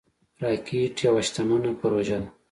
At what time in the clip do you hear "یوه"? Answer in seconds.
1.07-1.21